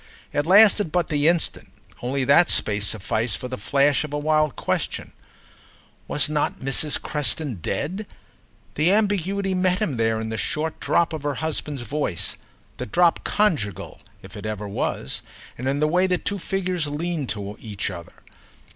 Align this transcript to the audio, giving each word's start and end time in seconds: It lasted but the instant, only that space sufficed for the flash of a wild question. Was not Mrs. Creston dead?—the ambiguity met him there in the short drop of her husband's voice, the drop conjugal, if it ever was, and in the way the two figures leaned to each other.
It 0.33 0.47
lasted 0.47 0.91
but 0.91 1.09
the 1.09 1.27
instant, 1.27 1.71
only 2.01 2.23
that 2.23 2.49
space 2.49 2.87
sufficed 2.87 3.37
for 3.37 3.47
the 3.47 3.55
flash 3.59 4.03
of 4.03 4.11
a 4.13 4.17
wild 4.17 4.55
question. 4.55 5.11
Was 6.07 6.27
not 6.27 6.59
Mrs. 6.59 6.99
Creston 6.99 7.59
dead?—the 7.61 8.91
ambiguity 8.91 9.53
met 9.53 9.77
him 9.77 9.97
there 9.97 10.19
in 10.19 10.29
the 10.29 10.37
short 10.37 10.79
drop 10.79 11.13
of 11.13 11.21
her 11.21 11.35
husband's 11.35 11.83
voice, 11.83 12.35
the 12.77 12.87
drop 12.87 13.23
conjugal, 13.23 14.01
if 14.23 14.35
it 14.35 14.47
ever 14.47 14.67
was, 14.67 15.21
and 15.55 15.69
in 15.69 15.79
the 15.79 15.87
way 15.87 16.07
the 16.07 16.17
two 16.17 16.39
figures 16.39 16.87
leaned 16.87 17.29
to 17.29 17.55
each 17.59 17.91
other. 17.91 18.13